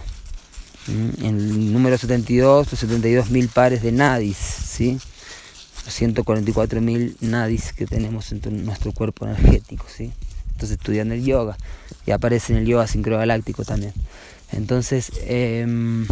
En 0.89 1.37
el 1.37 1.73
número 1.73 1.99
72, 1.99 2.71
los 2.71 2.81
72 2.81 3.31
mil 3.31 3.49
pares 3.49 3.83
de 3.83 3.93
nadis, 3.93 4.37
¿sí? 4.37 4.99
Los 5.85 5.95
144 5.95 6.81
mil 6.81 7.17
nadis 7.21 7.73
que 7.73 7.87
tenemos 7.87 8.33
en 8.33 8.65
nuestro 8.65 8.93
cuerpo 8.93 9.27
energético. 9.27 9.87
¿sí? 9.89 10.13
Entonces 10.53 10.79
estudian 10.79 11.13
el 11.13 11.25
yoga 11.25 11.57
y 12.07 12.11
aparece 12.11 12.53
en 12.53 12.61
el 12.61 12.67
yoga 12.67 12.87
sincrogaláctico 12.87 13.65
también. 13.65 13.93
Entonces, 14.53 15.13
em, 15.27 16.07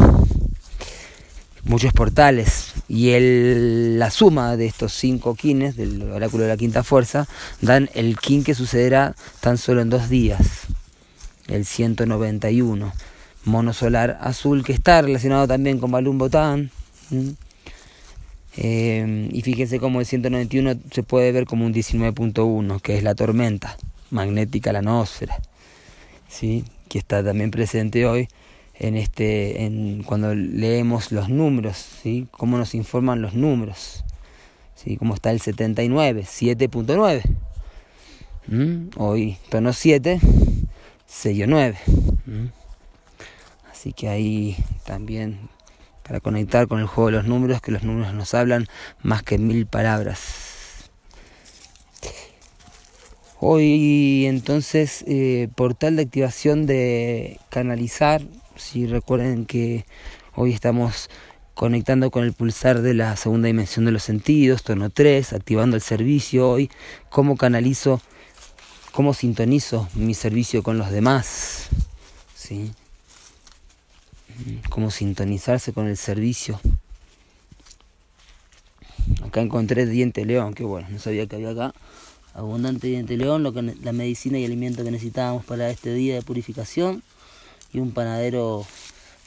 muchos 1.63 1.93
portales 1.93 2.71
y 2.87 3.09
el, 3.09 3.99
la 3.99 4.11
suma 4.11 4.55
de 4.55 4.65
estos 4.65 4.93
cinco 4.93 5.35
kines 5.35 5.75
del 5.75 6.01
oráculo 6.03 6.43
de 6.43 6.49
la 6.49 6.57
quinta 6.57 6.83
fuerza 6.83 7.27
dan 7.61 7.89
el 7.93 8.17
kin 8.17 8.43
que 8.43 8.55
sucederá 8.55 9.15
tan 9.41 9.57
solo 9.57 9.81
en 9.81 9.89
dos 9.89 10.09
días, 10.09 10.41
el 11.47 11.65
191 11.65 12.93
mono 13.45 13.73
solar 13.73 14.17
azul 14.21 14.63
que 14.63 14.73
está 14.73 15.01
relacionado 15.01 15.47
también 15.47 15.79
con 15.79 15.91
Balún 15.91 16.17
Botán. 16.17 16.71
Eh, 18.57 19.29
y 19.31 19.41
fíjense 19.41 19.79
cómo 19.79 19.99
el 19.99 20.05
191 20.05 20.75
se 20.91 21.03
puede 21.03 21.31
ver 21.31 21.45
como 21.45 21.65
un 21.65 21.73
19.1, 21.73 22.81
que 22.81 22.97
es 22.97 23.03
la 23.03 23.15
tormenta 23.15 23.77
magnética, 24.09 24.73
la 24.73 24.81
noósfera, 24.81 25.39
¿sí? 26.27 26.65
que 26.87 26.97
está 26.97 27.23
también 27.23 27.51
presente 27.51 28.05
hoy 28.05 28.27
en 28.75 28.95
este, 28.95 29.65
en, 29.65 30.03
cuando 30.03 30.33
leemos 30.33 31.11
los 31.11 31.29
números, 31.29 31.77
¿sí? 32.01 32.27
cómo 32.31 32.57
nos 32.57 32.73
informan 32.73 33.21
los 33.21 33.33
números, 33.33 34.03
¿sí? 34.75 34.97
cómo 34.97 35.13
está 35.13 35.31
el 35.31 35.41
79, 35.41 36.23
7.9. 36.23 37.23
Hoy 38.97 39.37
tono 39.49 39.73
7, 39.73 40.19
sello 41.05 41.45
9. 41.45 41.77
Así 43.71 43.93
que 43.93 44.09
ahí 44.09 44.57
también 44.85 45.37
para 46.09 46.21
conectar 46.21 46.67
con 46.67 46.79
el 46.79 46.87
juego 46.87 47.11
de 47.11 47.17
los 47.17 47.25
números, 47.27 47.61
que 47.61 47.71
los 47.71 47.83
números 47.83 48.15
nos 48.15 48.33
hablan 48.33 48.65
más 49.03 49.21
que 49.21 49.37
mil 49.37 49.67
palabras. 49.67 50.89
Hoy 53.39 54.25
entonces 54.25 55.03
eh, 55.07 55.49
portal 55.53 55.97
de 55.97 56.01
activación 56.01 56.65
de 56.65 57.39
canalizar, 57.49 58.23
si 58.55 58.87
recuerden 58.87 59.45
que 59.45 59.85
hoy 60.33 60.51
estamos 60.51 61.11
conectando 61.53 62.09
con 62.09 62.23
el 62.23 62.33
pulsar 62.33 62.81
de 62.81 62.95
la 62.95 63.15
segunda 63.15 63.45
dimensión 63.45 63.85
de 63.85 63.91
los 63.91 64.01
sentidos, 64.01 64.63
tono 64.63 64.89
3, 64.89 65.33
activando 65.33 65.75
el 65.75 65.83
servicio 65.83 66.49
hoy, 66.49 66.71
cómo 67.11 67.37
canalizo, 67.37 68.01
cómo 68.93 69.13
sintonizo 69.13 69.87
mi 69.93 70.15
servicio 70.15 70.63
con 70.63 70.79
los 70.79 70.89
demás. 70.89 71.67
¿sí? 72.33 72.71
Cómo 74.69 74.91
sintonizarse 74.91 75.73
con 75.73 75.87
el 75.87 75.97
servicio. 75.97 76.59
Acá 79.25 79.41
encontré 79.41 79.85
diente 79.85 80.25
león, 80.25 80.53
que 80.53 80.63
bueno, 80.63 80.87
no 80.89 80.99
sabía 80.99 81.27
que 81.27 81.35
había 81.35 81.51
acá. 81.51 81.73
Abundante 82.33 82.87
diente 82.87 83.17
león, 83.17 83.43
lo 83.43 83.53
que, 83.53 83.61
la 83.61 83.91
medicina 83.91 84.37
y 84.37 84.45
alimento 84.45 84.83
que 84.83 84.91
necesitábamos 84.91 85.45
para 85.45 85.69
este 85.69 85.93
día 85.93 86.15
de 86.15 86.21
purificación. 86.21 87.03
Y 87.73 87.79
un 87.79 87.91
panadero 87.91 88.65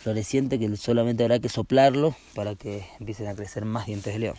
floreciente 0.03 0.59
que 0.59 0.77
solamente 0.77 1.23
habrá 1.23 1.39
que 1.39 1.49
soplarlo 1.49 2.17
para 2.35 2.57
que 2.57 2.87
empiecen 2.99 3.29
a 3.29 3.35
crecer 3.35 3.65
más 3.65 3.87
dientes 3.87 4.13
de 4.13 4.19
león. 4.19 4.37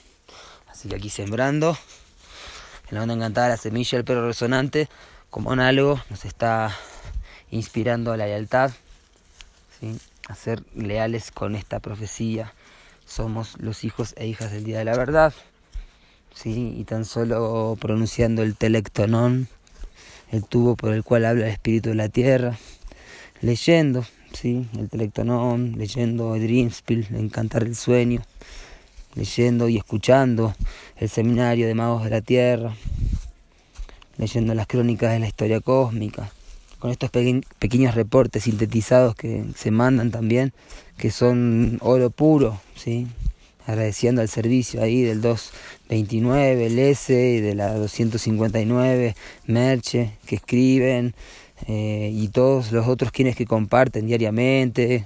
Así 0.67 0.89
que 0.89 0.95
aquí 0.95 1.09
sembrando, 1.09 1.77
en 2.89 2.95
la 2.95 3.03
onda 3.03 3.15
encantada 3.15 3.49
la 3.49 3.57
semilla 3.57 3.97
del 3.97 4.05
perro 4.05 4.27
resonante, 4.27 4.89
como 5.29 5.51
análogo, 5.51 6.01
nos 6.09 6.25
está 6.25 6.75
inspirando 7.51 8.11
a 8.11 8.17
la 8.17 8.25
lealtad. 8.25 8.71
A 10.27 10.35
ser 10.35 10.63
leales 10.75 11.31
con 11.31 11.55
esta 11.55 11.79
profecía. 11.79 12.53
Somos 13.05 13.57
los 13.59 13.83
hijos 13.83 14.13
e 14.17 14.27
hijas 14.27 14.51
del 14.51 14.63
día 14.63 14.79
de 14.79 14.85
la 14.85 14.97
verdad. 14.97 15.33
¿sí? 16.33 16.75
Y 16.77 16.83
tan 16.85 17.05
solo 17.05 17.77
pronunciando 17.79 18.43
el 18.43 18.55
telectonón, 18.55 19.47
el 20.31 20.43
tubo 20.45 20.75
por 20.75 20.93
el 20.93 21.03
cual 21.03 21.25
habla 21.25 21.45
el 21.45 21.51
espíritu 21.51 21.89
de 21.89 21.95
la 21.95 22.09
tierra, 22.09 22.57
leyendo 23.41 24.05
¿sí? 24.33 24.67
el 24.77 24.89
telectonón, 24.89 25.73
leyendo 25.77 26.33
Dreamspiel, 26.33 27.07
Encantar 27.15 27.63
el 27.63 27.75
sueño, 27.75 28.21
leyendo 29.15 29.69
y 29.69 29.77
escuchando 29.77 30.55
el 30.97 31.09
seminario 31.09 31.67
de 31.67 31.75
magos 31.75 32.03
de 32.03 32.09
la 32.09 32.21
tierra, 32.21 32.73
leyendo 34.17 34.53
las 34.55 34.67
crónicas 34.67 35.11
de 35.11 35.19
la 35.19 35.27
historia 35.27 35.59
cósmica 35.59 36.31
con 36.83 36.91
estos 36.91 37.11
pequeños 37.11 37.95
reportes 37.95 38.43
sintetizados 38.43 39.15
que 39.15 39.45
se 39.55 39.71
mandan 39.71 40.11
también, 40.11 40.51
que 40.97 41.11
son 41.11 41.77
oro 41.79 42.09
puro, 42.09 42.59
¿sí? 42.75 43.07
agradeciendo 43.65 44.19
al 44.19 44.27
servicio 44.27 44.83
ahí 44.83 45.01
del 45.01 45.21
229, 45.21 46.65
el 46.65 46.79
S 46.79 47.13
y 47.13 47.39
de 47.39 47.55
la 47.55 47.73
259, 47.75 49.15
Merche, 49.47 50.17
que 50.25 50.35
escriben, 50.35 51.15
eh, 51.69 52.11
y 52.13 52.27
todos 52.27 52.73
los 52.73 52.85
otros 52.85 53.13
quienes 53.13 53.37
que 53.37 53.45
comparten 53.45 54.05
diariamente, 54.05 55.05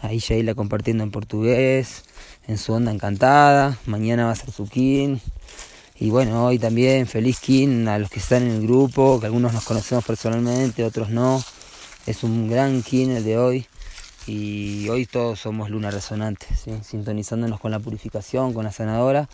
ahí 0.00 0.18
Sheila 0.18 0.54
compartiendo 0.54 1.04
en 1.04 1.10
portugués, 1.10 2.04
en 2.48 2.56
su 2.56 2.72
onda 2.72 2.90
encantada, 2.90 3.76
mañana 3.84 4.24
va 4.24 4.30
a 4.30 4.36
ser 4.36 4.50
su 4.50 4.66
kin, 4.66 5.20
y 6.02 6.10
bueno, 6.10 6.46
hoy 6.46 6.58
también 6.58 7.06
feliz 7.06 7.38
Kin 7.38 7.86
a 7.86 7.96
los 7.96 8.10
que 8.10 8.18
están 8.18 8.42
en 8.42 8.50
el 8.50 8.62
grupo, 8.62 9.20
que 9.20 9.26
algunos 9.26 9.52
nos 9.52 9.62
conocemos 9.62 10.04
personalmente, 10.04 10.82
otros 10.82 11.10
no. 11.10 11.40
Es 12.06 12.24
un 12.24 12.50
gran 12.50 12.82
Kin 12.82 13.12
el 13.12 13.22
de 13.22 13.38
hoy. 13.38 13.66
Y 14.26 14.88
hoy 14.88 15.06
todos 15.06 15.38
somos 15.38 15.70
luna 15.70 15.92
resonante, 15.92 16.48
sintonizándonos 16.82 17.60
con 17.60 17.70
la 17.70 17.78
purificación, 17.78 18.52
con 18.52 18.64
la 18.64 18.72
sanadora. 18.72 19.28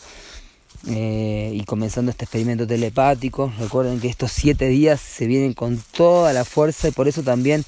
Eh, 0.87 1.52
y 1.54 1.64
comenzando 1.64 2.11
este 2.11 2.26
experimento 2.26 2.66
telepático. 2.66 3.50
Recuerden 3.59 3.98
que 3.98 4.09
estos 4.09 4.31
siete 4.31 4.68
días 4.68 5.00
se 5.00 5.26
vienen 5.26 5.54
con 5.54 5.83
toda 5.92 6.35
la 6.35 6.44
fuerza 6.44 6.88
y 6.88 6.90
por 6.90 7.09
eso 7.09 7.22
también 7.22 7.64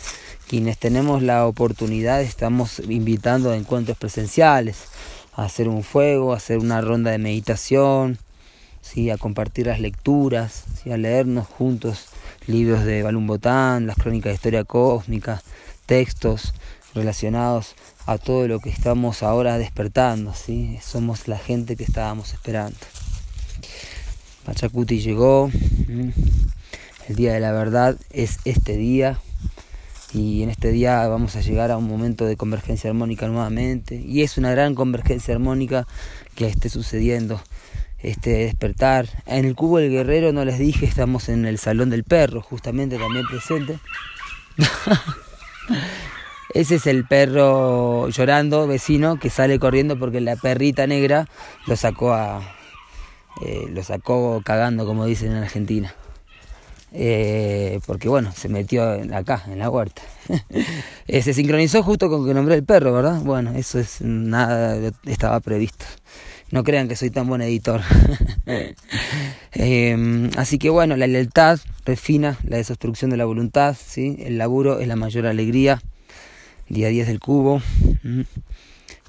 quienes 0.47 0.77
tenemos 0.77 1.23
la 1.23 1.47
oportunidad 1.47 2.21
estamos 2.21 2.81
invitando 2.81 3.51
a 3.51 3.57
encuentros 3.57 3.97
presenciales, 3.97 4.77
a 5.33 5.45
hacer 5.45 5.71
un 5.71 5.85
fuego, 5.85 6.35
a 6.35 6.37
hacer 6.37 6.59
una 6.59 6.83
ronda 6.83 7.11
de 7.13 7.19
meditación, 7.19 8.19
¿sí? 8.81 9.11
a 9.11 9.19
compartir 9.19 9.67
las 9.67 9.81
lecturas, 9.81 10.65
a 10.91 10.97
leernos 10.97 11.47
juntos 11.47 12.07
libros 12.47 12.85
de 12.85 13.03
Balún 13.03 13.27
Botán, 13.27 13.87
las 13.87 13.97
crónicas 13.97 14.31
de 14.31 14.35
historia 14.35 14.65
cósmica, 14.65 15.43
textos 15.87 16.55
relacionados 16.95 17.75
a 18.07 18.19
todo 18.19 18.49
lo 18.49 18.59
que 18.61 18.71
estamos 18.71 19.23
ahora 19.23 19.59
despertando, 19.59 20.35
¿sí? 20.35 20.79
somos 20.83 21.29
la 21.29 21.39
gente 21.39 21.77
que 21.77 21.85
estábamos 21.85 22.33
esperando. 22.33 22.79
Pachacuti 24.45 25.01
llegó, 25.01 25.51
el 27.09 27.17
día 27.17 27.35
de 27.35 27.41
la 27.41 27.53
verdad 27.53 27.97
es 28.11 28.39
este 28.45 28.77
día, 28.77 29.21
y 30.13 30.43
en 30.43 30.51
este 30.51 30.73
día 30.73 31.07
vamos 31.07 31.37
a 31.37 31.41
llegar 31.41 31.71
a 31.71 31.77
un 31.77 31.87
momento 31.87 32.27
de 32.27 32.37
convergencia 32.37 32.91
armónica 32.91 33.29
nuevamente 33.29 33.95
y 33.95 34.23
es 34.23 34.39
una 34.39 34.51
gran 34.51 34.75
convergencia 34.75 35.35
armónica 35.35 35.87
que 36.35 36.47
esté 36.47 36.69
sucediendo 36.69 37.41
este 38.03 38.31
despertar. 38.31 39.07
En 39.27 39.45
el 39.45 39.55
cubo 39.55 39.79
del 39.79 39.91
guerrero 39.91 40.33
no 40.33 40.45
les 40.45 40.59
dije, 40.59 40.87
estamos 40.87 41.29
en 41.29 41.45
el 41.45 41.59
salón 41.59 41.91
del 41.91 42.05
perro, 42.05 42.43
justamente 42.43 42.99
también 42.99 43.27
presente. 43.27 43.79
Ese 46.55 46.77
es 46.77 46.87
el 46.87 47.07
perro 47.07 48.09
llorando, 48.09 48.67
vecino, 48.67 49.19
que 49.19 49.31
sale 49.31 49.59
corriendo 49.59 49.99
porque 49.99 50.21
la 50.21 50.37
perrita 50.37 50.87
negra 50.87 51.29
lo 51.67 51.77
sacó 51.77 52.13
a. 52.13 52.57
Eh, 53.43 53.69
lo 53.71 53.83
sacó 53.85 54.43
cagando, 54.45 54.85
como 54.85 55.07
dicen 55.07 55.31
en 55.31 55.39
Argentina. 55.39 55.95
Eh, 56.93 57.79
porque 57.87 58.09
bueno, 58.09 58.33
se 58.33 58.49
metió 58.49 58.83
acá, 59.15 59.45
en 59.47 59.59
la 59.59 59.71
huerta. 59.71 60.03
Eh, 61.07 61.23
se 61.23 61.35
sincronizó 61.35 61.83
justo 61.83 62.09
con 62.09 62.25
que 62.25 62.35
nombré 62.35 62.55
el 62.55 62.63
perro, 62.63 62.93
¿verdad? 62.93 63.21
Bueno, 63.23 63.51
eso 63.57 63.81
es 63.81 64.01
nada, 64.01 64.93
estaba 65.07 65.41
previsto. 65.41 65.85
No 66.51 66.65
crean 66.65 66.89
que 66.89 66.97
soy 66.97 67.11
tan 67.11 67.27
buen 67.27 67.43
editor. 67.43 67.81
Em, 69.53 70.31
así 70.37 70.59
que 70.59 70.71
bueno, 70.71 70.97
la 70.97 71.07
lealtad 71.07 71.59
refina 71.85 72.39
la 72.45 72.57
desobstrucción 72.57 73.11
de 73.11 73.17
la 73.17 73.25
voluntad, 73.25 73.77
¿sí? 73.77 74.17
el 74.21 74.39
laburo 74.39 74.81
es 74.81 74.89
la 74.89 74.97
mayor 74.97 75.27
alegría. 75.27 75.83
Día 76.69 76.89
10 76.89 77.09
del 77.09 77.21
cubo. 77.21 77.63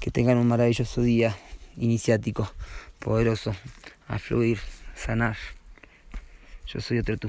Que 0.00 0.10
tengan 0.10 0.38
un 0.38 0.48
maravilloso 0.48 1.00
día 1.02 1.36
iniciático, 1.76 2.52
poderoso, 2.98 3.54
a 4.08 4.18
fluir, 4.18 4.58
sanar. 4.94 5.36
Yo 6.66 6.80
soy 6.80 6.98
otro 6.98 7.16
tú. 7.16 7.28